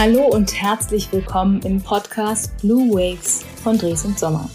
[0.00, 4.48] Hallo und herzlich willkommen im Podcast Blue Waves von Dres und Sommer.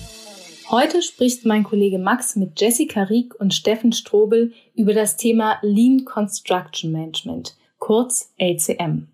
[0.70, 6.06] Heute spricht mein Kollege Max mit Jessica Rieck und Steffen Strobel über das Thema Lean
[6.06, 9.10] Construction Management, kurz LCM.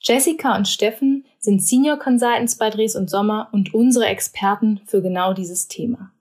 [0.00, 5.32] Jessica und Steffen sind Senior Consultants bei Dres und Sommer und unsere Experten für genau
[5.32, 6.12] dieses Thema.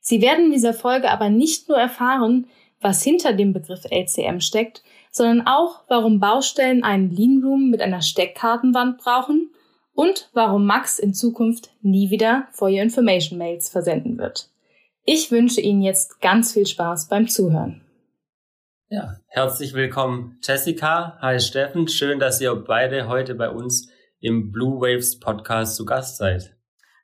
[0.00, 2.46] Sie werden in dieser Folge aber nicht nur erfahren,
[2.80, 8.02] was hinter dem Begriff LCM steckt, sondern auch, warum Baustellen einen Lean Room mit einer
[8.02, 9.50] Steckkartenwand brauchen
[9.92, 14.48] und warum Max in Zukunft nie wieder For Your Information Mails versenden wird.
[15.04, 17.82] Ich wünsche Ihnen jetzt ganz viel Spaß beim Zuhören.
[18.90, 23.90] Ja, herzlich willkommen Jessica, hi Steffen, schön, dass ihr beide heute bei uns
[24.20, 26.56] im Blue Waves Podcast zu Gast seid.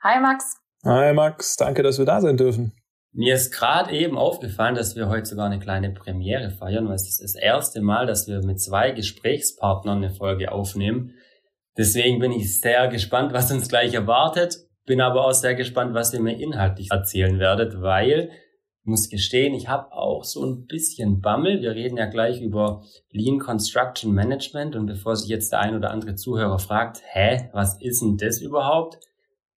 [0.02, 0.56] Hi Max.
[0.84, 2.72] Hi Max, danke, dass wir da sein dürfen.
[3.16, 7.08] Mir ist gerade eben aufgefallen, dass wir heute sogar eine kleine Premiere feiern, weil es
[7.08, 11.14] ist das erste Mal, dass wir mit zwei Gesprächspartnern eine Folge aufnehmen.
[11.78, 16.12] Deswegen bin ich sehr gespannt, was uns gleich erwartet, bin aber auch sehr gespannt, was
[16.12, 18.30] ihr mir inhaltlich erzählen werdet, weil
[18.80, 21.62] ich muss gestehen, ich habe auch so ein bisschen Bammel.
[21.62, 25.92] Wir reden ja gleich über Lean Construction Management und bevor sich jetzt der ein oder
[25.92, 28.98] andere Zuhörer fragt, hä, was ist denn das überhaupt?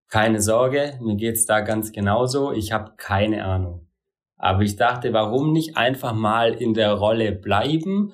[0.09, 2.53] Keine Sorge, mir geht's da ganz genauso.
[2.53, 3.88] Ich habe keine Ahnung.
[4.38, 8.13] Aber ich dachte, warum nicht einfach mal in der Rolle bleiben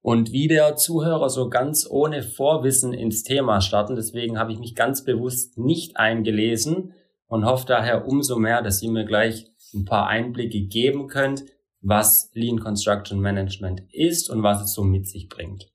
[0.00, 3.96] und wie der Zuhörer so ganz ohne Vorwissen ins Thema starten.
[3.96, 6.94] Deswegen habe ich mich ganz bewusst nicht eingelesen
[7.26, 11.44] und hoffe daher umso mehr, dass ihr mir gleich ein paar Einblicke geben könnt,
[11.80, 15.66] was Lean Construction Management ist und was es so mit sich bringt.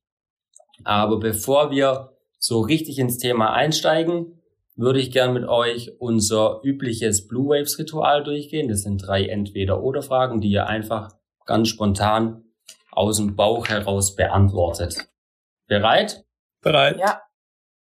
[0.83, 4.38] Aber bevor wir so richtig ins Thema einsteigen,
[4.79, 8.69] würde ich gern mit euch unser übliches Blue Waves Ritual durchgehen.
[8.69, 11.09] Das sind drei Entweder-Oder-Fragen, die ihr einfach
[11.45, 12.45] ganz spontan
[12.91, 15.09] aus dem Bauch heraus beantwortet.
[15.67, 16.23] Bereit?
[16.61, 16.97] Bereit.
[16.97, 17.21] Ja.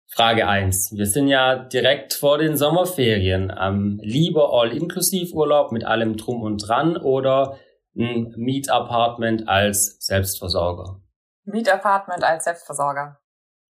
[0.08, 3.52] Frage eins: Wir sind ja direkt vor den Sommerferien.
[3.58, 7.58] Ähm, lieber All-Inklusiv-Urlaub mit allem Drum und Dran oder
[7.96, 11.00] ein Miet-Apartment als Selbstversorger?
[11.44, 13.20] Miet-Apartment als Selbstversorger.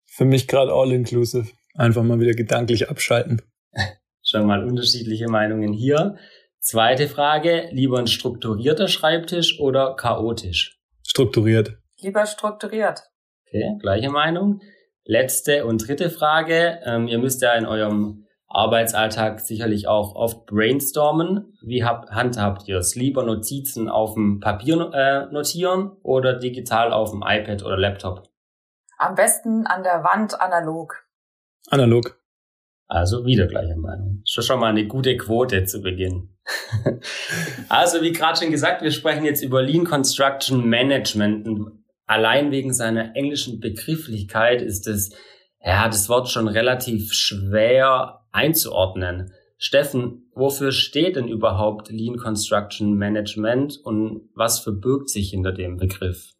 [0.06, 1.50] Für mich gerade All-Inclusive.
[1.74, 3.42] Einfach mal wieder gedanklich abschalten.
[4.22, 6.16] Schon mal unterschiedliche Meinungen hier.
[6.60, 10.78] Zweite Frage, lieber ein strukturierter Schreibtisch oder chaotisch?
[11.04, 11.76] Strukturiert.
[12.00, 13.02] Lieber strukturiert.
[13.46, 14.60] Okay, gleiche Meinung.
[15.04, 16.80] Letzte und dritte Frage.
[16.84, 21.58] Ähm, ihr müsst ja in eurem Arbeitsalltag sicherlich auch oft brainstormen.
[21.62, 22.94] Wie habt, handhabt ihr es?
[22.94, 28.28] Lieber Notizen auf dem Papier äh, notieren oder digital auf dem iPad oder Laptop?
[28.98, 31.02] Am besten an der Wand analog.
[31.68, 32.18] Analog.
[32.88, 34.22] Also wieder gleiche Meinung.
[34.26, 36.28] Schon schon mal eine gute Quote zu Beginn.
[37.68, 41.48] also wie gerade schon gesagt, wir sprechen jetzt über Lean Construction Management.
[41.48, 45.14] Und allein wegen seiner englischen Begrifflichkeit ist es,
[45.64, 49.32] ja, das Wort schon relativ schwer einzuordnen.
[49.56, 56.32] Steffen, wofür steht denn überhaupt Lean Construction Management und was verbirgt sich hinter dem Begriff?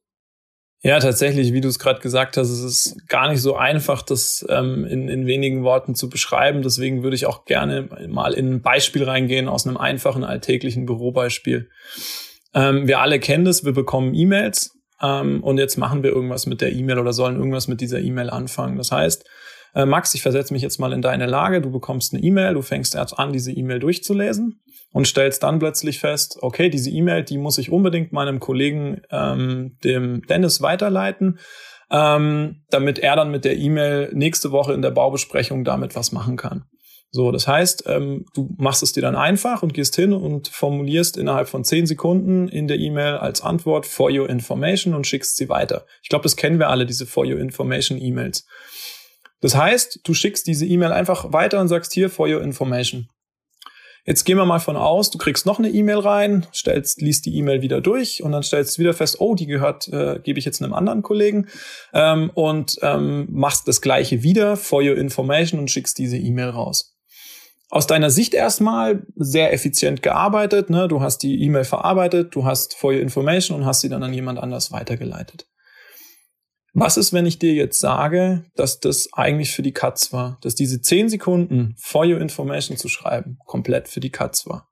[0.84, 4.44] Ja, tatsächlich, wie du es gerade gesagt hast, es ist gar nicht so einfach, das
[4.48, 6.62] ähm, in, in wenigen Worten zu beschreiben.
[6.62, 11.70] Deswegen würde ich auch gerne mal in ein Beispiel reingehen aus einem einfachen alltäglichen Bürobeispiel.
[12.52, 16.60] Ähm, wir alle kennen das, wir bekommen E-Mails ähm, und jetzt machen wir irgendwas mit
[16.60, 18.76] der E-Mail oder sollen irgendwas mit dieser E-Mail anfangen.
[18.76, 19.24] Das heißt,
[19.76, 22.62] äh, Max, ich versetze mich jetzt mal in deine Lage, du bekommst eine E-Mail, du
[22.62, 24.60] fängst erst an, diese E-Mail durchzulesen
[24.92, 29.78] und stellst dann plötzlich fest, okay, diese E-Mail, die muss ich unbedingt meinem Kollegen, ähm,
[29.84, 31.38] dem Dennis, weiterleiten,
[31.90, 36.36] ähm, damit er dann mit der E-Mail nächste Woche in der Baubesprechung damit was machen
[36.36, 36.64] kann.
[37.14, 41.18] So, das heißt, ähm, du machst es dir dann einfach und gehst hin und formulierst
[41.18, 45.50] innerhalb von zehn Sekunden in der E-Mail als Antwort for your information und schickst sie
[45.50, 45.84] weiter.
[46.02, 48.46] Ich glaube, das kennen wir alle, diese for your information E-Mails.
[49.42, 53.08] Das heißt, du schickst diese E-Mail einfach weiter und sagst hier for your information.
[54.04, 57.36] Jetzt gehen wir mal von aus, du kriegst noch eine E-Mail rein, stellst, liest die
[57.36, 60.44] E-Mail wieder durch und dann stellst du wieder fest, oh, die gehört, äh, gebe ich
[60.44, 61.46] jetzt einem anderen Kollegen
[61.94, 66.98] ähm, und ähm, machst das gleiche wieder for your information und schickst diese E-Mail raus.
[67.70, 70.88] Aus deiner Sicht erstmal sehr effizient gearbeitet, ne?
[70.88, 74.12] du hast die E-Mail verarbeitet, du hast for your information und hast sie dann an
[74.12, 75.46] jemand anders weitergeleitet.
[76.74, 80.38] Was ist, wenn ich dir jetzt sage, dass das eigentlich für die Katz war?
[80.40, 84.68] Dass diese zehn Sekunden for your information zu schreiben komplett für die Katz war?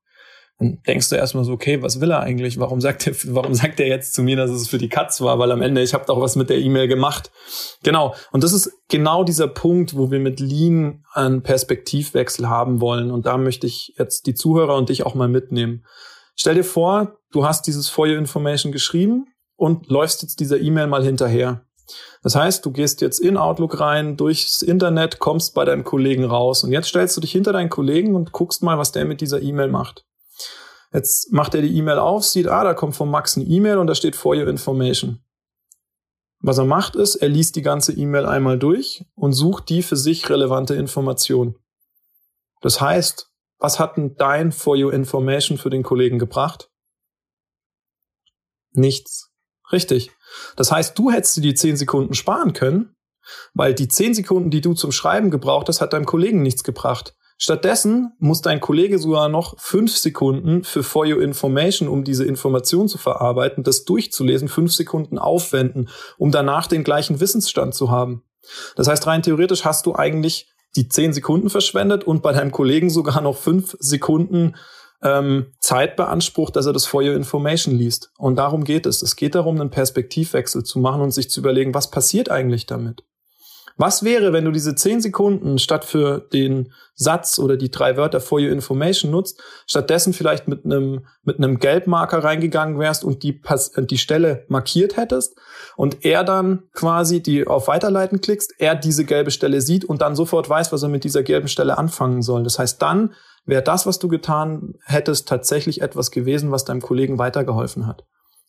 [0.59, 2.59] Dann denkst du erstmal so, okay, was will er eigentlich?
[2.59, 5.39] Warum sagt er, warum sagt er jetzt zu mir, dass es für die Katz war?
[5.39, 7.31] Weil am Ende, ich habe doch was mit der E-Mail gemacht.
[7.83, 8.15] Genau.
[8.31, 13.11] Und das ist genau dieser Punkt, wo wir mit Lean einen Perspektivwechsel haben wollen.
[13.11, 15.85] Und da möchte ich jetzt die Zuhörer und dich auch mal mitnehmen.
[16.35, 19.27] Stell dir vor, du hast dieses For Your Information geschrieben
[19.57, 21.67] und läufst jetzt dieser E-Mail mal hinterher
[22.23, 26.65] Das heißt, du gehst jetzt in Outlook rein, durchs Internet, kommst bei deinem Kollegen raus
[26.65, 29.41] und jetzt stellst du dich hinter deinen Kollegen und guckst mal, was der mit dieser
[29.41, 30.05] E-Mail macht.
[30.93, 33.87] Jetzt macht er die E-Mail auf, sieht, ah, da kommt von Max eine E-Mail und
[33.87, 35.21] da steht For Your Information.
[36.43, 39.97] Was er macht ist, er liest die ganze E-Mail einmal durch und sucht die für
[39.97, 41.57] sich relevante Information.
[42.63, 46.71] Das heißt, was hat denn dein For Your Information für den Kollegen gebracht?
[48.73, 49.31] Nichts.
[49.71, 50.11] Richtig.
[50.57, 52.95] Das heißt, du hättest dir die zehn Sekunden sparen können,
[53.55, 57.15] weil die zehn Sekunden, die du zum Schreiben gebraucht hast, hat deinem Kollegen nichts gebracht.
[57.43, 62.87] Stattdessen muss dein Kollege sogar noch fünf Sekunden für For Your Information, um diese Information
[62.87, 65.89] zu verarbeiten, das durchzulesen, fünf Sekunden aufwenden,
[66.19, 68.25] um danach den gleichen Wissensstand zu haben.
[68.77, 72.91] Das heißt, rein theoretisch hast du eigentlich die zehn Sekunden verschwendet und bei deinem Kollegen
[72.91, 74.55] sogar noch fünf Sekunden
[75.03, 78.11] ähm, Zeit beansprucht, dass er das For Your Information liest.
[78.19, 79.03] Und darum geht es.
[79.03, 83.03] Es geht darum, einen Perspektivwechsel zu machen und sich zu überlegen, was passiert eigentlich damit?
[83.81, 88.21] Was wäre, wenn du diese zehn Sekunden statt für den Satz oder die drei Wörter
[88.21, 93.41] for your information nutzt, stattdessen vielleicht mit einem, mit einem Gelbmarker reingegangen wärst und die,
[93.79, 95.39] die Stelle markiert hättest
[95.77, 100.15] und er dann quasi die auf Weiterleiten klickst, er diese gelbe Stelle sieht und dann
[100.15, 102.43] sofort weiß, was er mit dieser gelben Stelle anfangen soll.
[102.43, 103.15] Das heißt, dann
[103.51, 108.05] wäre das, was du getan hättest, tatsächlich etwas gewesen, was deinem Kollegen weitergeholfen hat.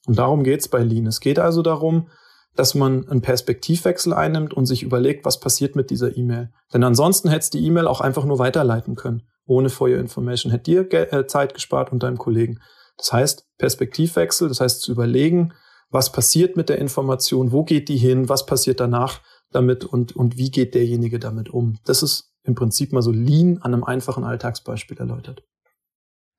[0.08, 1.08] Und darum geht's bei Lean.
[1.08, 2.08] Es geht also darum,
[2.56, 6.52] dass man einen Perspektivwechsel einnimmt und sich überlegt, was passiert mit dieser E-Mail.
[6.74, 9.24] Denn ansonsten hättest die E-Mail auch einfach nur weiterleiten können.
[9.46, 10.52] Ohne For Your Information.
[10.52, 12.60] Hätte dir äh, Zeit gespart und deinem Kollegen.
[12.98, 15.54] Das heißt, Perspektivwechsel, das heißt zu überlegen,
[15.90, 19.22] was passiert mit der Information, wo geht die hin, was passiert danach
[19.52, 21.78] damit und, und wie geht derjenige damit um.
[21.86, 25.44] Das ist im Prinzip mal so Lean an einem einfachen Alltagsbeispiel erläutert.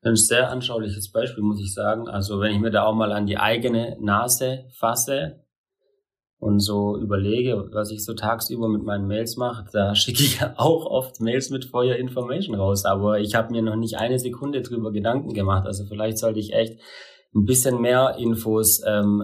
[0.05, 2.09] Ein sehr anschauliches Beispiel, muss ich sagen.
[2.09, 5.43] Also wenn ich mir da auch mal an die eigene Nase fasse,
[6.43, 10.87] und so überlege, was ich so tagsüber mit meinen Mails mache, da schicke ich auch
[10.87, 12.85] oft Mails mit Feuer Information raus.
[12.85, 15.67] Aber ich habe mir noch nicht eine Sekunde drüber Gedanken gemacht.
[15.67, 16.81] Also vielleicht sollte ich echt
[17.33, 19.23] ein bisschen mehr Infos ähm,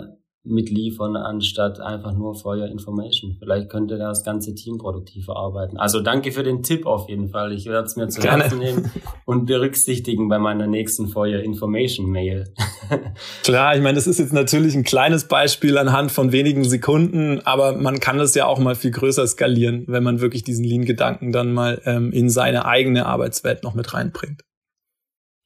[0.51, 3.37] mitliefern, anstatt einfach nur for your information.
[3.39, 5.77] Vielleicht könnte das ganze Team produktiver arbeiten.
[5.77, 7.53] Also danke für den Tipp auf jeden Fall.
[7.53, 8.91] Ich werde es mir zu Herzen nehmen
[9.25, 12.53] und berücksichtigen bei meiner nächsten for your information Mail.
[13.45, 17.77] Klar, ich meine, das ist jetzt natürlich ein kleines Beispiel anhand von wenigen Sekunden, aber
[17.77, 21.53] man kann das ja auch mal viel größer skalieren, wenn man wirklich diesen Lean-Gedanken dann
[21.53, 24.43] mal ähm, in seine eigene Arbeitswelt noch mit reinbringt.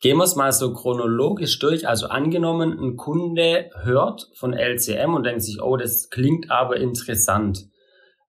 [0.03, 1.87] Gehen wir es mal so chronologisch durch.
[1.87, 7.69] Also angenommen, ein Kunde hört von LCM und denkt sich, oh, das klingt aber interessant.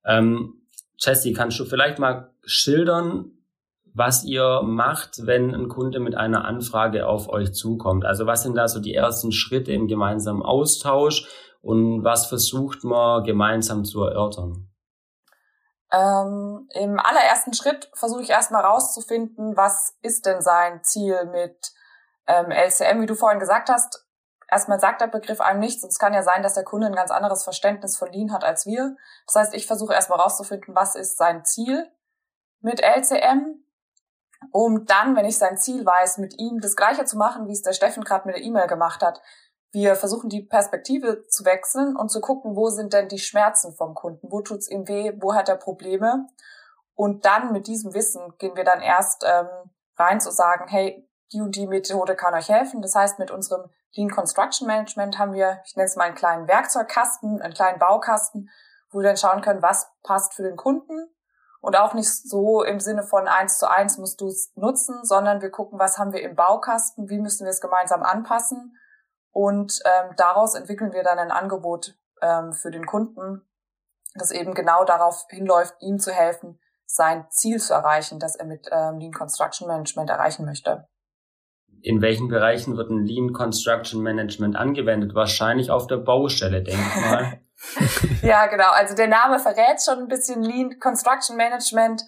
[0.05, 0.61] Ähm,
[0.99, 3.31] Jesse, kannst du vielleicht mal schildern,
[3.91, 8.05] was ihr macht, wenn ein Kunde mit einer Anfrage auf euch zukommt?
[8.05, 11.27] Also was sind da so die ersten Schritte im gemeinsamen Austausch
[11.61, 14.69] und was versucht man gemeinsam zu erörtern?
[15.93, 21.71] Ähm, Im allerersten Schritt versuche ich erstmal rauszufinden, was ist denn sein Ziel mit
[22.25, 24.03] ähm, LCM, wie du vorhin gesagt hast.
[24.49, 26.95] Erstmal sagt der Begriff einem nichts und es kann ja sein, dass der Kunde ein
[26.95, 28.95] ganz anderes Verständnis von Lean hat als wir.
[29.27, 31.91] Das heißt, ich versuche erstmal rauszufinden, was ist sein Ziel
[32.59, 33.63] mit LCM,
[34.51, 37.61] um dann, wenn ich sein Ziel weiß, mit ihm das Gleiche zu machen, wie es
[37.61, 39.21] der Steffen gerade mit der E-Mail gemacht hat,
[39.73, 43.95] wir versuchen die Perspektive zu wechseln und zu gucken, wo sind denn die Schmerzen vom
[43.95, 46.27] Kunden, wo tut's ihm weh, wo hat er Probleme.
[46.93, 49.47] Und dann mit diesem Wissen gehen wir dann erst ähm,
[49.97, 52.83] rein zu sagen, hey, die und die Methode kann euch helfen.
[52.83, 56.47] Das heißt, mit unserem Lean Construction Management haben wir, ich nenne es mal einen kleinen
[56.47, 58.51] Werkzeugkasten, einen kleinen Baukasten,
[58.91, 61.09] wo wir dann schauen können, was passt für den Kunden.
[61.61, 65.41] Und auch nicht so im Sinne von eins zu eins musst du es nutzen, sondern
[65.41, 68.77] wir gucken, was haben wir im Baukasten, wie müssen wir es gemeinsam anpassen
[69.33, 73.41] und ähm, daraus entwickeln wir dann ein Angebot ähm, für den Kunden,
[74.13, 78.69] das eben genau darauf hinläuft, ihm zu helfen, sein Ziel zu erreichen, das er mit
[78.71, 80.87] ähm, Lean Construction Management erreichen möchte.
[81.81, 85.15] In welchen Bereichen wird ein Lean Construction Management angewendet?
[85.15, 87.39] Wahrscheinlich auf der Baustelle, denke ich mal.
[88.21, 88.69] ja, genau.
[88.71, 92.03] Also der Name verrät schon ein bisschen Lean Construction Management.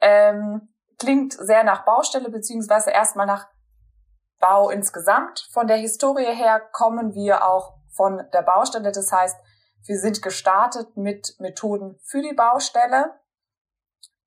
[0.00, 3.46] Ähm, klingt sehr nach Baustelle, beziehungsweise erstmal nach
[4.38, 5.48] Bau insgesamt.
[5.52, 8.92] Von der Historie her kommen wir auch von der Baustelle.
[8.92, 9.36] Das heißt,
[9.86, 13.18] wir sind gestartet mit Methoden für die Baustelle.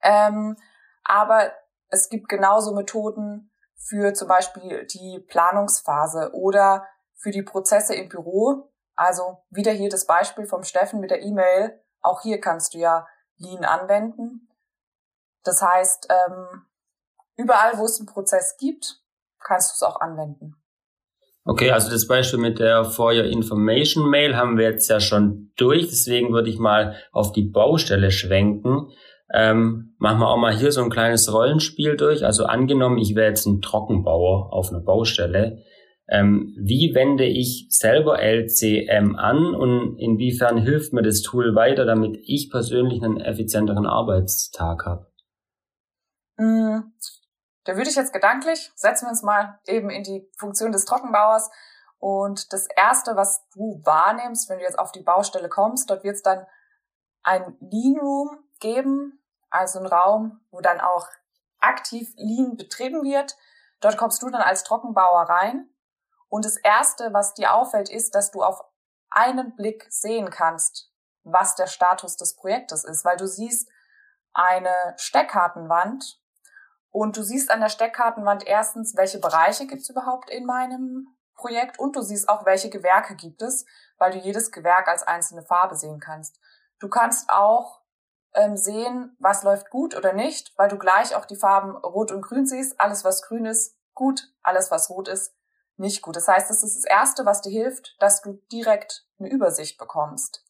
[0.01, 0.57] Ähm,
[1.03, 1.51] aber
[1.89, 6.85] es gibt genauso Methoden für zum Beispiel die Planungsphase oder
[7.15, 8.71] für die Prozesse im Büro.
[8.95, 11.81] Also wieder hier das Beispiel vom Steffen mit der E-Mail.
[12.01, 14.49] Auch hier kannst du ja Lean anwenden.
[15.43, 16.65] Das heißt, ähm,
[17.35, 19.01] überall, wo es einen Prozess gibt,
[19.46, 20.56] kannst du es auch anwenden.
[21.50, 25.53] Okay, also das Beispiel mit der For Your Information Mail haben wir jetzt ja schon
[25.56, 25.88] durch.
[25.88, 28.89] Deswegen würde ich mal auf die Baustelle schwenken.
[29.34, 32.25] Ähm, machen wir auch mal hier so ein kleines Rollenspiel durch.
[32.25, 35.63] Also angenommen, ich wäre jetzt ein Trockenbauer auf einer Baustelle.
[36.10, 42.17] Ähm, wie wende ich selber LCM an und inwiefern hilft mir das Tool weiter, damit
[42.24, 45.08] ich persönlich einen effizienteren Arbeitstag habe?
[47.67, 51.51] Da würde ich jetzt gedanklich, setzen wir uns mal eben in die Funktion des Trockenbauers.
[52.00, 56.15] Und das Erste, was du wahrnimmst, wenn du jetzt auf die Baustelle kommst, dort wird
[56.15, 56.47] es dann
[57.24, 61.09] ein Lean Room geben, also ein Raum, wo dann auch
[61.59, 63.36] aktiv Lean betrieben wird.
[63.81, 65.69] Dort kommst du dann als Trockenbauer rein.
[66.29, 68.62] Und das Erste, was dir auffällt, ist, dass du auf
[69.09, 70.89] einen Blick sehen kannst,
[71.24, 73.69] was der Status des Projektes ist, weil du siehst
[74.31, 76.21] eine Steckkartenwand
[76.97, 81.77] und du siehst an der Steckkartenwand erstens, welche Bereiche gibt es überhaupt in meinem Projekt
[81.77, 83.67] und du siehst auch, welche Gewerke gibt es,
[83.99, 86.39] weil du jedes Gewerk als einzelne Farbe sehen kannst.
[86.79, 87.83] Du kannst auch
[88.33, 92.23] ähm, sehen, was läuft gut oder nicht, weil du gleich auch die Farben Rot und
[92.23, 92.81] Grün siehst.
[92.81, 94.33] Alles, was grün ist, gut.
[94.41, 95.35] Alles, was rot ist,
[95.75, 96.15] nicht gut.
[96.15, 100.43] Das heißt, das ist das Erste, was dir hilft, dass du direkt eine Übersicht bekommst.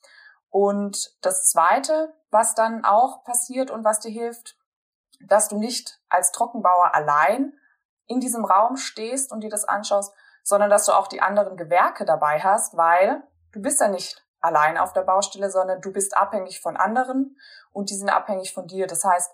[0.49, 4.56] Und das Zweite, was dann auch passiert und was dir hilft,
[5.19, 7.53] dass du nicht als Trockenbauer allein
[8.07, 12.05] in diesem Raum stehst und dir das anschaust, sondern dass du auch die anderen Gewerke
[12.05, 16.61] dabei hast, weil du bist ja nicht allein auf der Baustelle, sondern du bist abhängig
[16.61, 17.37] von anderen
[17.71, 18.87] und die sind abhängig von dir.
[18.87, 19.31] Das heißt,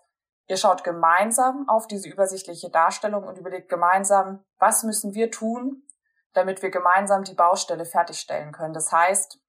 [0.47, 5.83] ihr schaut gemeinsam auf diese übersichtliche Darstellung und überlegt gemeinsam, was müssen wir tun,
[6.33, 8.73] damit wir gemeinsam die Baustelle fertigstellen können.
[8.73, 9.39] Das heißt,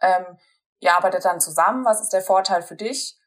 [0.00, 0.38] ähm,
[0.80, 3.18] ihr arbeitet dann zusammen, was ist der Vorteil für dich?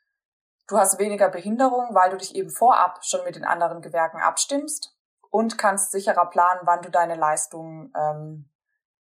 [0.67, 4.95] Du hast weniger Behinderung, weil du dich eben vorab schon mit den anderen Gewerken abstimmst
[5.29, 8.49] und kannst sicherer planen, wann du deine Leistungen ähm,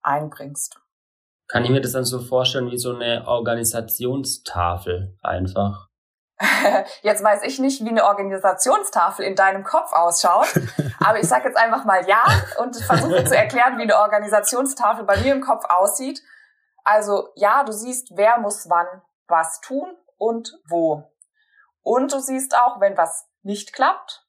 [0.02, 0.80] einbringst.
[1.48, 5.90] Kann ich mir das dann so vorstellen wie so eine Organisationstafel einfach?
[7.02, 10.48] Jetzt weiß ich nicht, wie eine Organisationstafel in deinem Kopf ausschaut,
[11.00, 12.24] aber ich sage jetzt einfach mal ja
[12.60, 16.22] und versuche zu erklären, wie eine Organisationstafel bei mir im Kopf aussieht.
[16.84, 18.88] Also ja, du siehst, wer muss wann
[19.28, 21.11] was tun und wo.
[21.82, 24.26] Und du siehst auch, wenn was nicht klappt.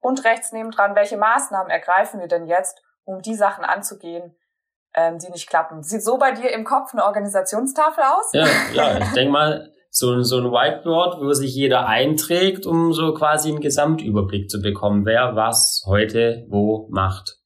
[0.00, 4.36] Und rechts nebendran, welche Maßnahmen ergreifen wir denn jetzt, um die Sachen anzugehen,
[4.94, 5.82] ähm, die nicht klappen.
[5.82, 8.30] Sieht so bei dir im Kopf eine Organisationstafel aus?
[8.32, 13.14] Ja, ja ich denke mal, so, so ein Whiteboard, wo sich jeder einträgt, um so
[13.14, 17.38] quasi einen Gesamtüberblick zu bekommen, wer was heute wo macht.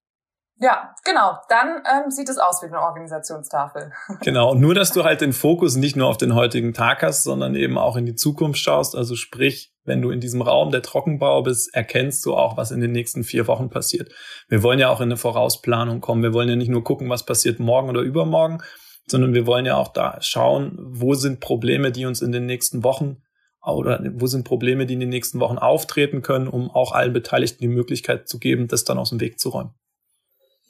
[0.61, 1.39] Ja, genau.
[1.49, 3.93] Dann ähm, sieht es aus wie eine Organisationstafel.
[4.23, 4.51] Genau.
[4.51, 7.55] Und nur, dass du halt den Fokus nicht nur auf den heutigen Tag hast, sondern
[7.55, 8.97] eben auch in die Zukunft schaust.
[8.97, 12.81] Also sprich, wenn du in diesem Raum der Trockenbau bist, erkennst du auch, was in
[12.81, 14.13] den nächsten vier Wochen passiert.
[14.49, 16.23] Wir wollen ja auch in eine Vorausplanung kommen.
[16.23, 18.59] Wir wollen ja nicht nur gucken, was passiert morgen oder übermorgen,
[19.07, 22.83] sondern wir wollen ja auch da schauen, wo sind Probleme, die uns in den nächsten
[22.83, 23.23] Wochen
[23.65, 27.61] oder wo sind Probleme, die in den nächsten Wochen auftreten können, um auch allen Beteiligten
[27.61, 29.75] die Möglichkeit zu geben, das dann aus dem Weg zu räumen.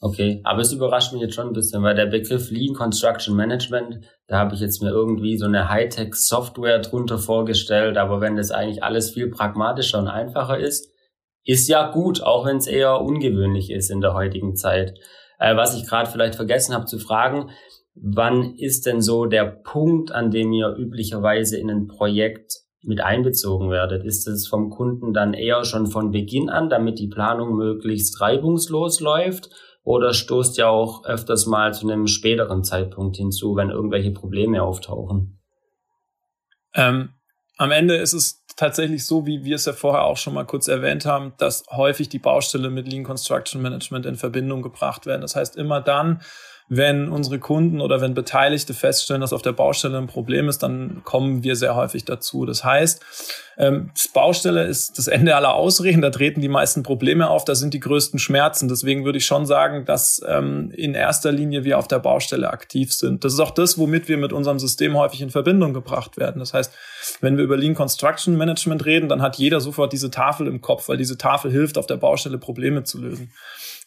[0.00, 3.98] Okay, aber es überrascht mich jetzt schon ein bisschen, weil der Begriff Lean Construction Management,
[4.28, 8.84] da habe ich jetzt mir irgendwie so eine Hightech-Software drunter vorgestellt, aber wenn das eigentlich
[8.84, 10.92] alles viel pragmatischer und einfacher ist,
[11.44, 14.94] ist ja gut, auch wenn es eher ungewöhnlich ist in der heutigen Zeit.
[15.40, 17.50] Äh, was ich gerade vielleicht vergessen habe zu fragen,
[17.94, 22.52] wann ist denn so der Punkt, an dem ihr üblicherweise in ein Projekt
[22.82, 24.04] mit einbezogen werdet?
[24.04, 29.00] Ist es vom Kunden dann eher schon von Beginn an, damit die Planung möglichst reibungslos
[29.00, 29.50] läuft?
[29.88, 35.40] Oder stoßt ja auch öfters mal zu einem späteren Zeitpunkt hinzu, wenn irgendwelche Probleme auftauchen?
[36.74, 37.14] Ähm,
[37.56, 40.68] am Ende ist es tatsächlich so, wie wir es ja vorher auch schon mal kurz
[40.68, 45.22] erwähnt haben, dass häufig die Baustelle mit Lean Construction Management in Verbindung gebracht werden.
[45.22, 46.20] Das heißt, immer dann,
[46.68, 51.00] wenn unsere Kunden oder wenn Beteiligte feststellen, dass auf der Baustelle ein Problem ist, dann
[51.02, 52.44] kommen wir sehr häufig dazu.
[52.44, 53.02] Das heißt,
[53.56, 57.72] ähm, Baustelle ist das Ende aller Ausreden, da treten die meisten Probleme auf, da sind
[57.72, 58.68] die größten Schmerzen.
[58.68, 62.92] Deswegen würde ich schon sagen, dass ähm, in erster Linie wir auf der Baustelle aktiv
[62.92, 63.24] sind.
[63.24, 66.38] Das ist auch das, womit wir mit unserem System häufig in Verbindung gebracht werden.
[66.38, 66.72] Das heißt,
[67.22, 70.88] wenn wir über Lean Construction Management reden, dann hat jeder sofort diese Tafel im Kopf,
[70.88, 73.32] weil diese Tafel hilft, auf der Baustelle Probleme zu lösen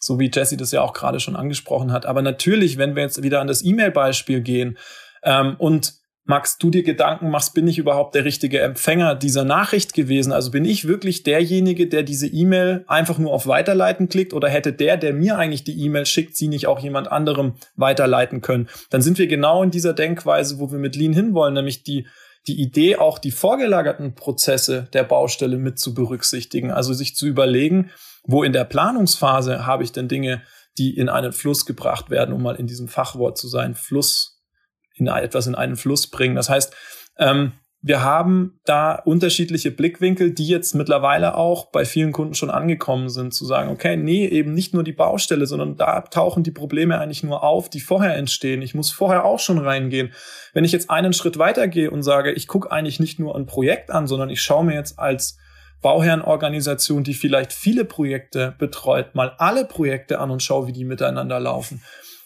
[0.02, 2.06] so wie Jesse das ja auch gerade schon angesprochen hat.
[2.06, 4.76] Aber natürlich, wenn wir jetzt wieder an das E-Mail-Beispiel gehen
[5.22, 5.94] ähm, und
[6.24, 10.32] Max, du dir Gedanken machst, bin ich überhaupt der richtige Empfänger dieser Nachricht gewesen?
[10.32, 14.72] Also bin ich wirklich derjenige, der diese E-Mail einfach nur auf Weiterleiten klickt oder hätte
[14.72, 18.68] der, der mir eigentlich die E-Mail schickt, sie nicht auch jemand anderem weiterleiten können?
[18.90, 22.06] Dann sind wir genau in dieser Denkweise, wo wir mit Lean hinwollen, nämlich die
[22.48, 26.72] die Idee, auch die vorgelagerten Prozesse der Baustelle mit zu berücksichtigen.
[26.72, 27.90] Also sich zu überlegen,
[28.24, 30.42] wo in der Planungsphase habe ich denn Dinge,
[30.78, 34.40] die in einen Fluss gebracht werden, um mal in diesem Fachwort zu sein, Fluss,
[34.94, 36.36] in etwas in einen Fluss bringen.
[36.36, 36.74] Das heißt,
[37.18, 37.52] ähm,
[37.84, 43.34] wir haben da unterschiedliche Blickwinkel, die jetzt mittlerweile auch bei vielen Kunden schon angekommen sind,
[43.34, 47.24] zu sagen, okay, nee, eben nicht nur die Baustelle, sondern da tauchen die Probleme eigentlich
[47.24, 48.62] nur auf, die vorher entstehen.
[48.62, 50.12] Ich muss vorher auch schon reingehen.
[50.54, 53.90] Wenn ich jetzt einen Schritt weitergehe und sage, ich gucke eigentlich nicht nur ein Projekt
[53.90, 55.38] an, sondern ich schaue mir jetzt als
[55.82, 61.40] Bauherrenorganisation, die vielleicht viele Projekte betreut, mal alle Projekte an und schaue, wie die miteinander
[61.40, 61.82] laufen,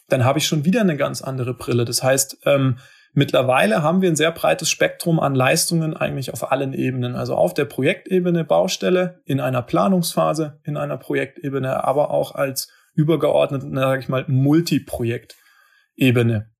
[0.09, 1.85] dann habe ich schon wieder eine ganz andere Brille.
[1.85, 2.79] Das heißt, ähm,
[3.19, 7.17] Mittlerweile haben wir ein sehr breites Spektrum an Leistungen eigentlich auf allen Ebenen.
[7.17, 13.71] Also auf der Projektebene Baustelle, in einer Planungsphase, in einer Projektebene, aber auch als übergeordnete,
[13.73, 16.51] sage ich mal, Multiprojektebene.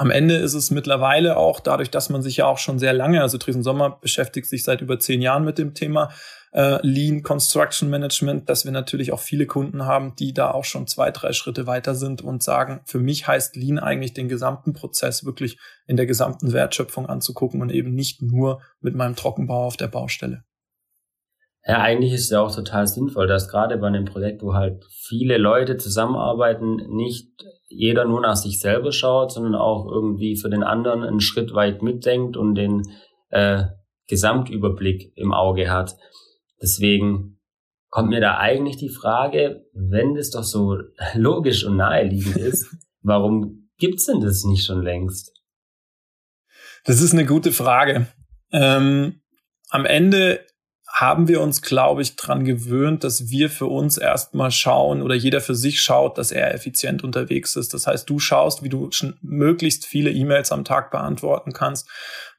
[0.00, 3.20] Am Ende ist es mittlerweile auch dadurch, dass man sich ja auch schon sehr lange,
[3.20, 6.10] also Dresden Sommer beschäftigt sich seit über zehn Jahren mit dem Thema,
[6.52, 10.86] äh, Lean Construction Management, dass wir natürlich auch viele Kunden haben, die da auch schon
[10.86, 15.24] zwei, drei Schritte weiter sind und sagen, für mich heißt Lean eigentlich den gesamten Prozess
[15.24, 19.88] wirklich in der gesamten Wertschöpfung anzugucken und eben nicht nur mit meinem Trockenbau auf der
[19.88, 20.44] Baustelle.
[21.66, 24.84] Ja, eigentlich ist es ja auch total sinnvoll, dass gerade bei einem Projekt, wo halt
[24.90, 30.62] viele Leute zusammenarbeiten, nicht jeder nur nach sich selber schaut, sondern auch irgendwie für den
[30.62, 32.82] anderen einen Schritt weit mitdenkt und den
[33.30, 33.64] äh,
[34.08, 35.96] Gesamtüberblick im Auge hat.
[36.60, 37.38] Deswegen
[37.90, 40.76] kommt mir da eigentlich die Frage, wenn das doch so
[41.14, 45.32] logisch und naheliegend ist, warum gibt's denn das nicht schon längst?
[46.84, 48.06] Das ist eine gute Frage.
[48.50, 49.20] Ähm,
[49.68, 50.40] am Ende
[51.00, 55.40] haben wir uns, glaube ich, dran gewöhnt, dass wir für uns erstmal schauen oder jeder
[55.40, 57.72] für sich schaut, dass er effizient unterwegs ist.
[57.72, 58.90] Das heißt, du schaust, wie du
[59.22, 61.88] möglichst viele E-Mails am Tag beantworten kannst,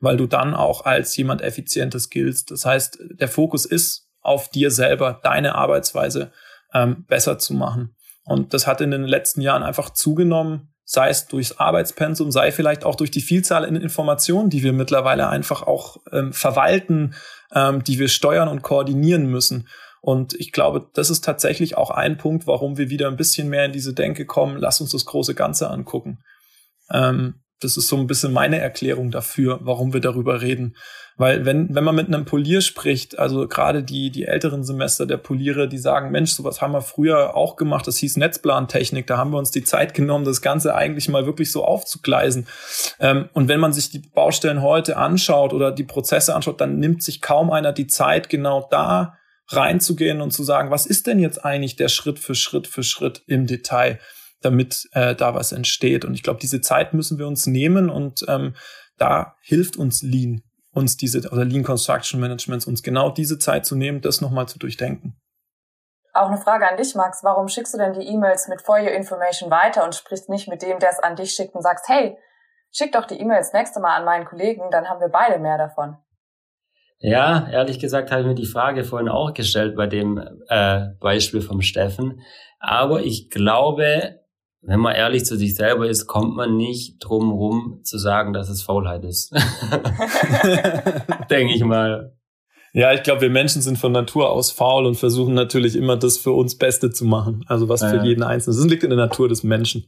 [0.02, 2.52] weil du dann auch als jemand Effizientes giltst.
[2.52, 6.34] Das heißt, der Fokus ist auf dir selber, deine Arbeitsweise
[6.74, 7.96] ähm, besser zu machen.
[8.26, 12.84] Und das hat in den letzten Jahren einfach zugenommen, sei es durchs Arbeitspensum, sei vielleicht
[12.84, 17.14] auch durch die Vielzahl in Informationen, die wir mittlerweile einfach auch ähm, verwalten,
[17.54, 19.68] ähm, die wir steuern und koordinieren müssen.
[20.02, 23.66] Und ich glaube, das ist tatsächlich auch ein Punkt, warum wir wieder ein bisschen mehr
[23.66, 26.24] in diese Denke kommen, lass uns das große Ganze angucken.
[26.92, 30.76] Ähm, das ist so ein bisschen meine Erklärung dafür, warum wir darüber reden.
[31.18, 35.18] Weil wenn, wenn man mit einem Polier spricht, also gerade die, die älteren Semester der
[35.18, 39.32] Poliere, die sagen, Mensch, sowas haben wir früher auch gemacht, das hieß Netzplantechnik, da haben
[39.32, 42.48] wir uns die Zeit genommen, das Ganze eigentlich mal wirklich so aufzugleisen.
[43.02, 47.04] Ähm, und wenn man sich die Baustellen heute anschaut oder die Prozesse anschaut, dann nimmt
[47.04, 49.18] sich kaum einer die Zeit, genau da
[49.50, 53.24] reinzugehen und zu sagen, was ist denn jetzt eigentlich der Schritt für Schritt für Schritt
[53.28, 54.00] im Detail?
[54.42, 56.06] Damit äh, da was entsteht.
[56.06, 58.56] Und ich glaube, diese Zeit müssen wir uns nehmen und ähm,
[58.98, 60.42] da hilft uns Lean,
[60.74, 64.60] uns diese, oder Lean Construction Management, uns genau diese Zeit zu nehmen, das nochmal zu
[64.60, 65.20] durchdenken.
[66.14, 67.24] Auch eine Frage an dich, Max.
[67.24, 70.62] Warum schickst du denn die E-Mails mit For Your Information weiter und sprichst nicht mit
[70.62, 72.18] dem, der es an dich schickt und sagst, hey,
[72.72, 75.98] schick doch die E-Mails nächste Mal an meinen Kollegen, dann haben wir beide mehr davon.
[77.02, 81.42] Ja, ehrlich gesagt habe ich mir die Frage vorhin auch gestellt bei dem äh, Beispiel
[81.42, 82.22] vom Steffen.
[82.60, 84.19] Aber ich glaube,
[84.62, 88.50] wenn man ehrlich zu sich selber ist, kommt man nicht drum rum zu sagen, dass
[88.50, 89.34] es Faulheit ist.
[91.30, 92.16] Denke ich mal.
[92.74, 96.18] Ja, ich glaube, wir Menschen sind von Natur aus faul und versuchen natürlich immer das
[96.18, 97.44] für uns Beste zu machen.
[97.48, 98.04] Also was für ja.
[98.04, 98.58] jeden Einzelnen.
[98.58, 99.86] Das liegt in der Natur des Menschen.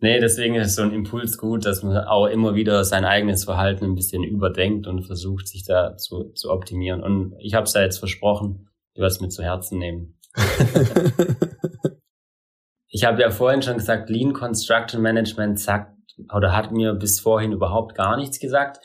[0.00, 3.84] Nee, deswegen ist so ein Impuls gut, dass man auch immer wieder sein eigenes Verhalten
[3.84, 7.02] ein bisschen überdenkt und versucht, sich da zu, zu optimieren.
[7.02, 10.18] Und ich habe es ja jetzt versprochen, du wirst mir zu Herzen nehmen.
[12.96, 15.96] Ich habe ja vorhin schon gesagt, Lean Construction Management sagt
[16.32, 18.78] oder hat mir bis vorhin überhaupt gar nichts gesagt.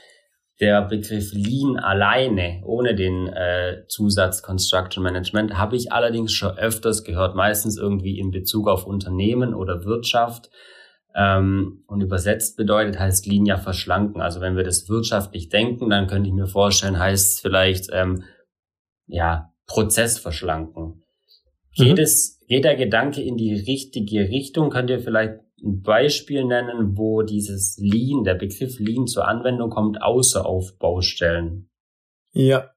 [0.60, 7.04] Der Begriff Lean alleine, ohne den äh, Zusatz Construction Management, habe ich allerdings schon öfters
[7.04, 10.50] gehört, meistens irgendwie in Bezug auf Unternehmen oder Wirtschaft.
[11.14, 14.22] Ähm, und übersetzt bedeutet heißt Lean ja verschlanken.
[14.22, 18.24] Also wenn wir das wirtschaftlich denken, dann könnte ich mir vorstellen, heißt es vielleicht ähm,
[19.06, 21.04] ja Prozess verschlanken.
[21.76, 22.04] Geht mhm.
[22.04, 24.70] es, geht der Gedanke in die richtige Richtung?
[24.70, 30.02] Könnt ihr vielleicht ein Beispiel nennen, wo dieses Lean, der Begriff Lean zur Anwendung kommt,
[30.02, 31.70] außer auf Baustellen?
[32.32, 32.70] Ja.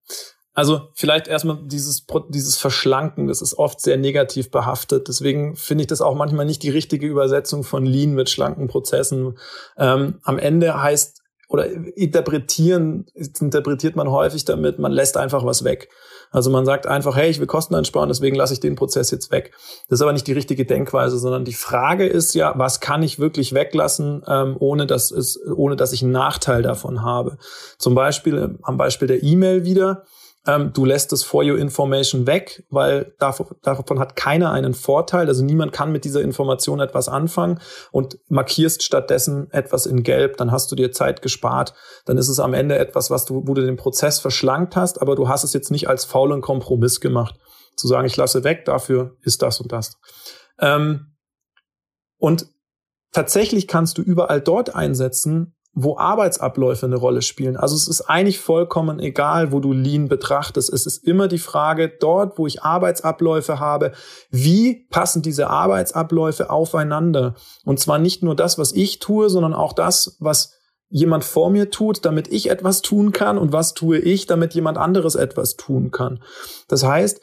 [0.54, 5.08] Also vielleicht erstmal dieses, dieses Verschlanken, das ist oft sehr negativ behaftet.
[5.08, 9.38] Deswegen finde ich das auch manchmal nicht die richtige Übersetzung von Lean mit schlanken Prozessen.
[9.78, 15.88] Ähm, am Ende heißt oder interpretieren, interpretiert man häufig damit, man lässt einfach was weg.
[16.32, 19.30] Also man sagt einfach, hey, ich will Kosten einsparen, deswegen lasse ich den Prozess jetzt
[19.30, 19.52] weg.
[19.88, 23.18] Das ist aber nicht die richtige Denkweise, sondern die Frage ist ja, was kann ich
[23.18, 27.36] wirklich weglassen, ähm, ohne dass es, ohne dass ich einen Nachteil davon habe.
[27.78, 30.04] Zum Beispiel äh, am Beispiel der E-Mail wieder.
[30.46, 35.28] Ähm, du lässt das For Your Information weg, weil davon, davon hat keiner einen Vorteil.
[35.28, 37.60] Also niemand kann mit dieser Information etwas anfangen
[37.92, 41.74] und markierst stattdessen etwas in Gelb, dann hast du dir Zeit gespart.
[42.06, 45.14] Dann ist es am Ende etwas, was du, wo du den Prozess verschlankt hast, aber
[45.14, 47.36] du hast es jetzt nicht als faulen Kompromiss gemacht.
[47.76, 49.96] Zu sagen, ich lasse weg, dafür ist das und das.
[50.58, 51.14] Ähm,
[52.18, 52.46] und
[53.12, 57.56] tatsächlich kannst du überall dort einsetzen, wo Arbeitsabläufe eine Rolle spielen.
[57.56, 60.70] Also es ist eigentlich vollkommen egal, wo du Lean betrachtest.
[60.70, 63.92] Es ist immer die Frage, dort, wo ich Arbeitsabläufe habe,
[64.30, 67.34] wie passen diese Arbeitsabläufe aufeinander?
[67.64, 70.52] Und zwar nicht nur das, was ich tue, sondern auch das, was
[70.90, 74.76] jemand vor mir tut, damit ich etwas tun kann und was tue ich, damit jemand
[74.76, 76.22] anderes etwas tun kann.
[76.68, 77.22] Das heißt,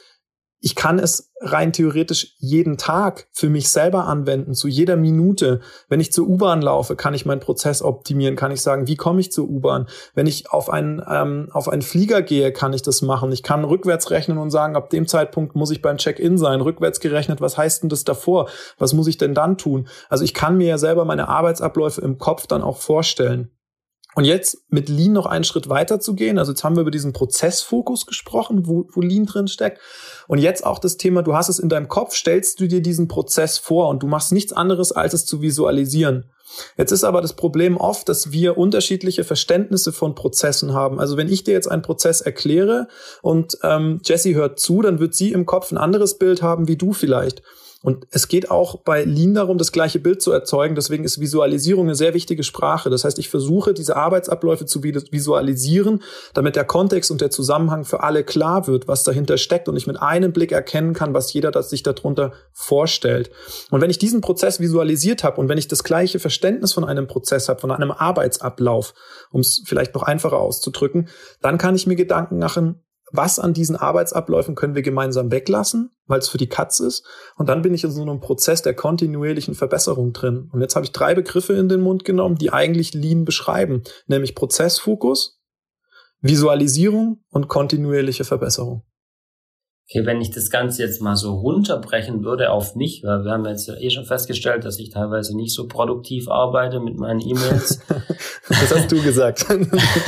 [0.61, 5.61] ich kann es rein theoretisch jeden Tag für mich selber anwenden, zu jeder Minute.
[5.87, 9.21] Wenn ich zur U-Bahn laufe, kann ich meinen Prozess optimieren, kann ich sagen, wie komme
[9.21, 9.87] ich zur U-Bahn.
[10.15, 13.31] Wenn ich auf einen, ähm, auf einen Flieger gehe, kann ich das machen.
[13.31, 16.59] Ich kann rückwärts rechnen und sagen, ab dem Zeitpunkt muss ich beim Check-in sein.
[16.59, 18.49] Rückwärts gerechnet, was heißt denn das davor?
[18.77, 19.87] Was muss ich denn dann tun?
[20.09, 23.51] Also ich kann mir ja selber meine Arbeitsabläufe im Kopf dann auch vorstellen.
[24.15, 26.39] Und jetzt mit Lean noch einen Schritt weiter zu gehen.
[26.39, 29.79] Also jetzt haben wir über diesen Prozessfokus gesprochen, wo, wo Lean drin steckt.
[30.27, 33.07] Und jetzt auch das Thema, du hast es in deinem Kopf, stellst du dir diesen
[33.07, 36.25] Prozess vor und du machst nichts anderes, als es zu visualisieren.
[36.77, 40.99] Jetzt ist aber das Problem oft, dass wir unterschiedliche Verständnisse von Prozessen haben.
[40.99, 42.87] Also wenn ich dir jetzt einen Prozess erkläre
[43.21, 46.77] und ähm, Jessie hört zu, dann wird sie im Kopf ein anderes Bild haben wie
[46.77, 47.43] du vielleicht.
[47.81, 50.75] Und es geht auch bei Lean darum, das gleiche Bild zu erzeugen.
[50.75, 52.89] Deswegen ist Visualisierung eine sehr wichtige Sprache.
[52.89, 58.03] Das heißt, ich versuche, diese Arbeitsabläufe zu visualisieren, damit der Kontext und der Zusammenhang für
[58.03, 61.63] alle klar wird, was dahinter steckt und ich mit einem Blick erkennen kann, was jeder
[61.63, 63.31] sich darunter vorstellt.
[63.71, 67.07] Und wenn ich diesen Prozess visualisiert habe und wenn ich das gleiche Verständnis von einem
[67.07, 68.93] Prozess habe, von einem Arbeitsablauf,
[69.31, 71.07] um es vielleicht noch einfacher auszudrücken,
[71.41, 76.19] dann kann ich mir Gedanken machen, was an diesen Arbeitsabläufen können wir gemeinsam weglassen, weil
[76.19, 77.05] es für die Katz ist.
[77.35, 80.49] Und dann bin ich in so einem Prozess der kontinuierlichen Verbesserung drin.
[80.51, 84.35] Und jetzt habe ich drei Begriffe in den Mund genommen, die eigentlich Lean beschreiben, nämlich
[84.35, 85.39] Prozessfokus,
[86.21, 88.83] Visualisierung und kontinuierliche Verbesserung.
[89.91, 93.45] Okay, wenn ich das Ganze jetzt mal so runterbrechen würde auf mich, weil wir haben
[93.47, 97.79] jetzt ja eh schon festgestellt, dass ich teilweise nicht so produktiv arbeite mit meinen E-Mails.
[98.49, 99.47] das hast du gesagt.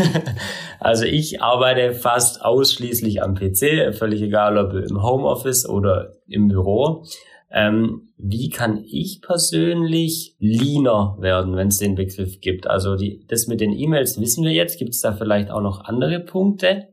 [0.79, 7.03] also ich arbeite fast ausschließlich am PC, völlig egal ob im Homeoffice oder im Büro.
[7.49, 12.67] Ähm, wie kann ich persönlich leaner werden, wenn es den Begriff gibt?
[12.67, 14.77] Also die, das mit den E-Mails wissen wir jetzt.
[14.77, 16.90] Gibt es da vielleicht auch noch andere Punkte?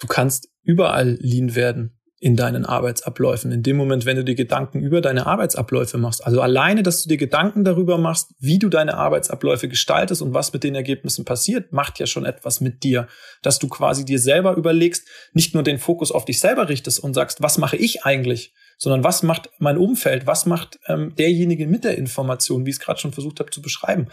[0.00, 3.52] Du kannst überall lean werden in deinen Arbeitsabläufen.
[3.52, 6.26] In dem Moment, wenn du dir Gedanken über deine Arbeitsabläufe machst.
[6.26, 10.52] Also alleine, dass du dir Gedanken darüber machst, wie du deine Arbeitsabläufe gestaltest und was
[10.52, 13.06] mit den Ergebnissen passiert, macht ja schon etwas mit dir.
[13.42, 17.14] Dass du quasi dir selber überlegst, nicht nur den Fokus auf dich selber richtest und
[17.14, 21.84] sagst, was mache ich eigentlich, sondern was macht mein Umfeld, was macht ähm, derjenige mit
[21.84, 24.08] der Information, wie ich es gerade schon versucht habe zu beschreiben.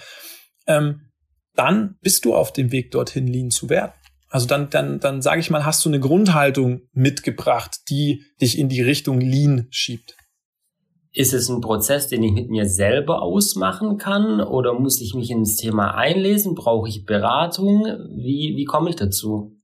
[0.68, 1.10] Ähm,
[1.56, 3.94] dann bist du auf dem Weg dorthin, lean zu werden.
[4.36, 8.68] Also dann, dann, dann sage ich mal, hast du eine Grundhaltung mitgebracht, die dich in
[8.68, 10.18] die Richtung Lean schiebt.
[11.14, 15.32] Ist es ein Prozess, den ich mit mir selber ausmachen kann oder muss ich mich
[15.32, 16.54] ins Thema einlesen?
[16.54, 17.86] Brauche ich Beratung?
[18.14, 19.55] Wie, wie komme ich dazu?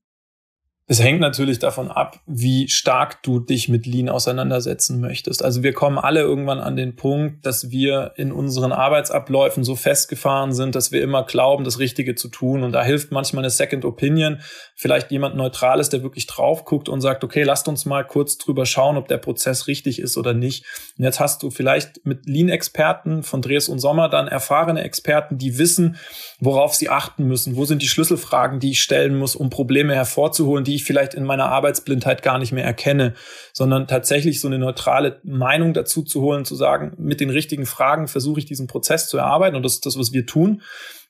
[0.88, 5.44] Es hängt natürlich davon ab, wie stark du dich mit Lean auseinandersetzen möchtest.
[5.44, 10.52] Also wir kommen alle irgendwann an den Punkt, dass wir in unseren Arbeitsabläufen so festgefahren
[10.52, 12.64] sind, dass wir immer glauben, das Richtige zu tun.
[12.64, 14.40] Und da hilft manchmal eine Second Opinion,
[14.74, 18.66] vielleicht jemand Neutrales, der wirklich drauf guckt und sagt, okay, lasst uns mal kurz drüber
[18.66, 20.64] schauen, ob der Prozess richtig ist oder nicht.
[20.98, 25.58] Und jetzt hast du vielleicht mit Lean-Experten von Dres und Sommer dann erfahrene Experten, die
[25.58, 25.96] wissen,
[26.40, 27.54] worauf sie achten müssen.
[27.54, 31.24] Wo sind die Schlüsselfragen, die ich stellen muss, um Probleme hervorzuholen, die ich vielleicht in
[31.24, 33.14] meiner Arbeitsblindheit gar nicht mehr erkenne,
[33.52, 38.08] sondern tatsächlich so eine neutrale Meinung dazu zu holen, zu sagen, mit den richtigen Fragen
[38.08, 40.62] versuche ich diesen Prozess zu erarbeiten und das ist das, was wir tun.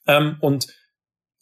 [0.07, 0.67] Ähm, und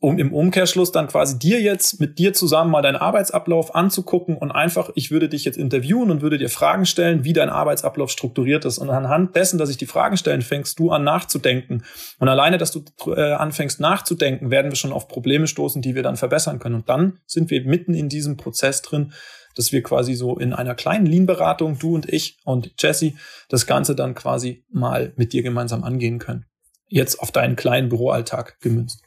[0.00, 4.50] um im Umkehrschluss dann quasi dir jetzt mit dir zusammen mal deinen Arbeitsablauf anzugucken und
[4.50, 8.64] einfach, ich würde dich jetzt interviewen und würde dir Fragen stellen, wie dein Arbeitsablauf strukturiert
[8.64, 8.78] ist.
[8.78, 11.84] Und anhand dessen, dass ich die Fragen stellen, fängst du an nachzudenken.
[12.18, 12.82] Und alleine, dass du
[13.14, 16.76] äh, anfängst nachzudenken, werden wir schon auf Probleme stoßen, die wir dann verbessern können.
[16.76, 19.12] Und dann sind wir mitten in diesem Prozess drin,
[19.54, 23.12] dass wir quasi so in einer kleinen Lean-Beratung, du und ich und Jesse,
[23.50, 26.46] das Ganze dann quasi mal mit dir gemeinsam angehen können.
[26.86, 29.02] Jetzt auf deinen kleinen Büroalltag gemünzt.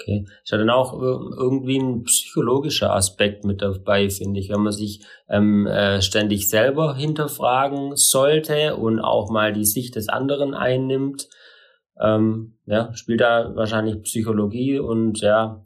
[0.00, 0.24] Okay.
[0.44, 5.04] Ist ja dann auch irgendwie ein psychologischer Aspekt mit dabei, finde ich, wenn man sich
[5.28, 11.28] ähm, äh, ständig selber hinterfragen sollte und auch mal die Sicht des anderen einnimmt.
[12.00, 15.64] Ähm, ja, spielt da wahrscheinlich Psychologie und ja,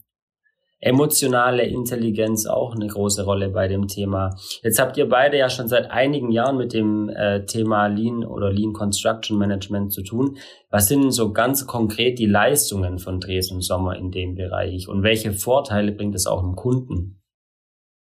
[0.83, 4.37] emotionale Intelligenz auch eine große Rolle bei dem Thema.
[4.63, 8.53] Jetzt habt ihr beide ja schon seit einigen Jahren mit dem äh, Thema Lean oder
[8.53, 10.37] Lean Construction Management zu tun.
[10.71, 15.33] Was sind so ganz konkret die Leistungen von Dresden Sommer in dem Bereich und welche
[15.33, 17.23] Vorteile bringt es auch dem Kunden?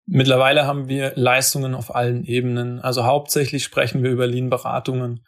[0.05, 2.79] Mittlerweile haben wir Leistungen auf allen Ebenen.
[2.79, 5.23] Also hauptsächlich sprechen wir über Lean-Beratungen.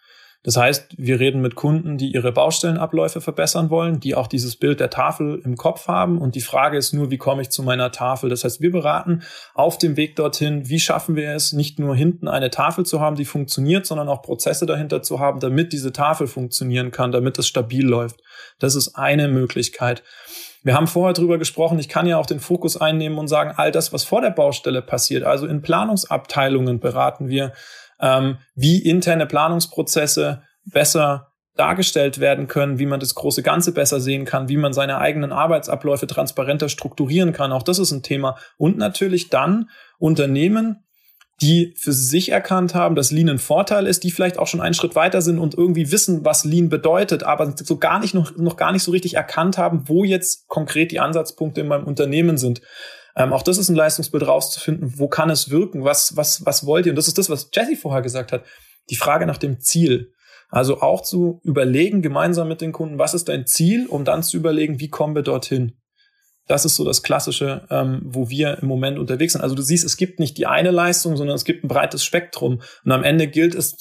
[0.46, 4.80] Das heißt, wir reden mit Kunden, die ihre Baustellenabläufe verbessern wollen, die auch dieses Bild
[4.80, 6.20] der Tafel im Kopf haben.
[6.20, 8.30] Und die Frage ist nur, wie komme ich zu meiner Tafel?
[8.30, 9.24] Das heißt, wir beraten
[9.56, 13.16] auf dem Weg dorthin, wie schaffen wir es, nicht nur hinten eine Tafel zu haben,
[13.16, 17.48] die funktioniert, sondern auch Prozesse dahinter zu haben, damit diese Tafel funktionieren kann, damit es
[17.48, 18.22] stabil läuft.
[18.60, 20.04] Das ist eine Möglichkeit.
[20.62, 23.72] Wir haben vorher drüber gesprochen, ich kann ja auch den Fokus einnehmen und sagen, all
[23.72, 27.54] das, was vor der Baustelle passiert, also in Planungsabteilungen beraten wir,
[28.00, 34.26] ähm, wie interne Planungsprozesse besser dargestellt werden können, wie man das große Ganze besser sehen
[34.26, 37.52] kann, wie man seine eigenen Arbeitsabläufe transparenter strukturieren kann.
[37.52, 38.38] Auch das ist ein Thema.
[38.58, 40.84] Und natürlich dann Unternehmen,
[41.42, 44.74] die für sich erkannt haben, dass Lean ein Vorteil ist, die vielleicht auch schon einen
[44.74, 48.56] Schritt weiter sind und irgendwie wissen, was Lean bedeutet, aber so gar nicht noch, noch
[48.56, 52.62] gar nicht so richtig erkannt haben, wo jetzt konkret die Ansatzpunkte in meinem Unternehmen sind.
[53.16, 56.86] Ähm, auch das ist ein Leistungsbild rauszufinden, wo kann es wirken, was, was, was wollt
[56.86, 56.92] ihr?
[56.92, 58.44] Und das ist das, was Jesse vorher gesagt hat.
[58.90, 60.12] Die Frage nach dem Ziel.
[60.50, 64.38] Also auch zu überlegen, gemeinsam mit den Kunden, was ist dein Ziel, um dann zu
[64.38, 65.78] überlegen, wie kommen wir dorthin.
[66.48, 69.42] Das ist so das Klassische, ähm, wo wir im Moment unterwegs sind.
[69.42, 72.62] Also du siehst, es gibt nicht die eine Leistung, sondern es gibt ein breites Spektrum.
[72.84, 73.78] Und am Ende gilt es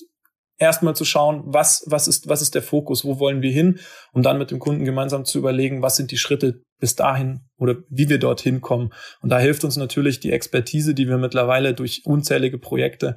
[0.58, 3.78] erstmal zu schauen, was, was ist, was ist der Fokus, wo wollen wir hin,
[4.12, 7.76] um dann mit dem Kunden gemeinsam zu überlegen, was sind die Schritte bis dahin oder
[7.88, 8.92] wie wir dorthin kommen.
[9.20, 13.16] Und da hilft uns natürlich die Expertise, die wir mittlerweile durch unzählige Projekte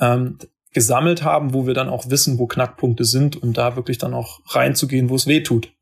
[0.00, 0.38] ähm,
[0.72, 4.40] gesammelt haben, wo wir dann auch wissen, wo Knackpunkte sind, um da wirklich dann auch
[4.46, 5.72] reinzugehen, wo es weh tut.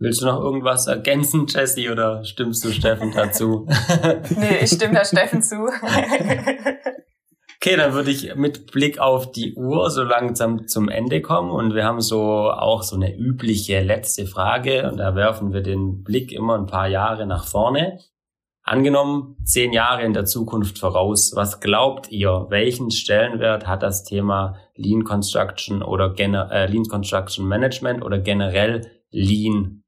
[0.00, 3.66] Willst du noch irgendwas ergänzen, Jesse, oder stimmst du Steffen dazu?
[4.36, 5.56] nee, ich stimme da Steffen zu.
[7.60, 11.74] Okay, dann würde ich mit Blick auf die Uhr so langsam zum Ende kommen und
[11.74, 16.30] wir haben so auch so eine übliche letzte Frage und da werfen wir den Blick
[16.30, 17.98] immer ein paar Jahre nach vorne.
[18.62, 24.56] Angenommen, zehn Jahre in der Zukunft voraus, was glaubt ihr, welchen Stellenwert hat das Thema
[24.76, 29.82] Lean Construction oder gener äh, Lean Construction Management oder generell Lean?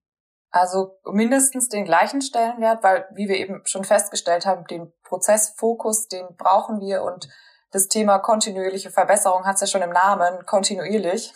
[0.51, 6.27] Also mindestens den gleichen Stellenwert, weil, wie wir eben schon festgestellt haben, den Prozessfokus, den
[6.37, 7.29] brauchen wir und
[7.71, 11.33] das Thema kontinuierliche Verbesserung hat es ja schon im Namen, kontinuierlich.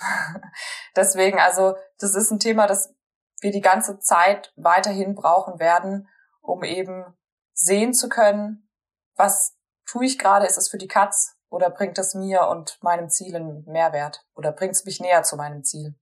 [0.97, 2.95] Deswegen, also das ist ein Thema, das
[3.41, 6.09] wir die ganze Zeit weiterhin brauchen werden,
[6.41, 7.05] um eben
[7.53, 8.69] sehen zu können,
[9.17, 13.09] was tue ich gerade, ist es für die Katz oder bringt es mir und meinem
[13.09, 15.95] Ziel einen Mehrwert oder bringt es mich näher zu meinem Ziel?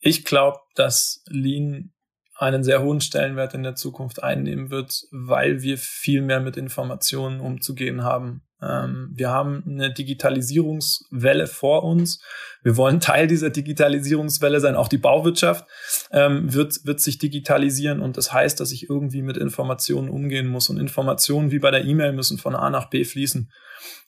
[0.00, 1.92] Ich glaube, dass Lean
[2.36, 7.40] einen sehr hohen Stellenwert in der Zukunft einnehmen wird, weil wir viel mehr mit Informationen
[7.40, 8.42] umzugehen haben.
[8.64, 12.20] Ähm, wir haben eine Digitalisierungswelle vor uns.
[12.62, 14.76] Wir wollen Teil dieser Digitalisierungswelle sein.
[14.76, 15.66] Auch die Bauwirtschaft
[16.12, 20.68] ähm, wird, wird sich digitalisieren und das heißt, dass ich irgendwie mit Informationen umgehen muss.
[20.70, 23.50] Und Informationen wie bei der E-Mail müssen von A nach B fließen.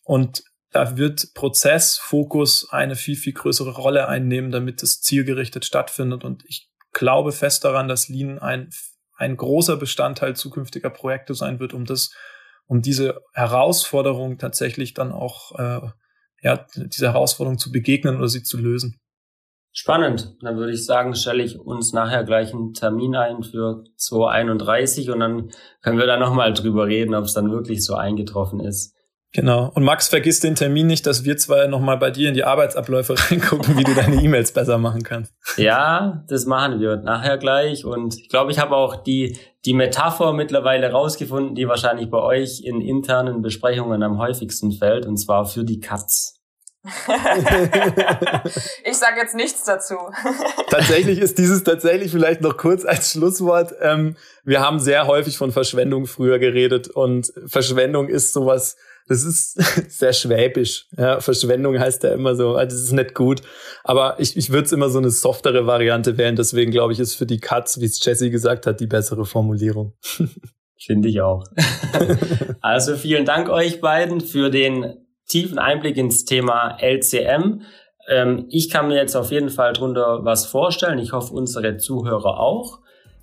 [0.04, 0.42] Und
[0.72, 6.24] da wird Prozessfokus eine viel, viel größere Rolle einnehmen, damit es zielgerichtet stattfindet.
[6.24, 8.70] Und ich glaube fest daran, dass Lean ein,
[9.16, 12.12] ein großer Bestandteil zukünftiger Projekte sein wird, um das,
[12.66, 15.88] um diese Herausforderung tatsächlich dann auch, äh,
[16.42, 19.00] ja, diese Herausforderung zu begegnen oder sie zu lösen.
[19.72, 20.36] Spannend.
[20.40, 25.20] Dann würde ich sagen, stelle ich uns nachher gleich einen Termin ein für 2031 und
[25.20, 25.50] dann
[25.82, 28.95] können wir da nochmal drüber reden, ob es dann wirklich so eingetroffen ist.
[29.36, 29.70] Genau.
[29.74, 33.14] Und Max, vergiss den Termin nicht, dass wir zwei nochmal bei dir in die Arbeitsabläufe
[33.30, 35.34] reingucken, wie du deine E-Mails besser machen kannst.
[35.58, 37.84] Ja, das machen wir nachher gleich.
[37.84, 42.62] Und ich glaube, ich habe auch die, die Metapher mittlerweile rausgefunden, die wahrscheinlich bei euch
[42.64, 46.40] in internen Besprechungen am häufigsten fällt, und zwar für die Katz.
[48.84, 49.96] ich sage jetzt nichts dazu.
[50.70, 53.74] tatsächlich ist dieses tatsächlich vielleicht noch kurz als Schlusswort.
[53.82, 58.76] Ähm, wir haben sehr häufig von Verschwendung früher geredet und Verschwendung ist sowas,
[59.08, 59.54] das ist
[59.90, 60.88] sehr schwäbisch.
[60.96, 63.42] Ja, Verschwendung heißt ja immer so, ah, das ist nicht gut.
[63.84, 66.36] Aber ich, ich würde es immer so eine softere Variante wählen.
[66.36, 69.94] Deswegen glaube ich, ist für die Katz, wie es Jesse gesagt hat, die bessere Formulierung.
[70.78, 71.44] Finde ich auch.
[72.60, 74.94] also vielen Dank euch beiden für den
[75.26, 77.62] tiefen Einblick ins Thema LCM.
[78.08, 80.98] Ähm, ich kann mir jetzt auf jeden Fall drunter was vorstellen.
[80.98, 82.80] Ich hoffe, unsere Zuhörer auch.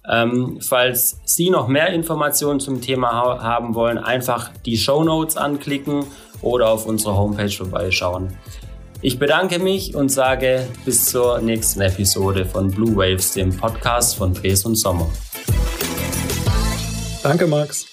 [0.10, 5.38] Ähm, falls Sie noch mehr Informationen zum Thema ha haben wollen, einfach die Show Notes
[5.38, 6.06] anklicken
[6.42, 8.38] oder auf unserer Homepage vorbeischauen.
[9.02, 14.34] Ich bedanke mich und sage bis zur nächsten Episode von Blue Waves, dem Podcast von
[14.34, 15.10] Dres und Sommer.
[17.22, 17.93] Danke, Max.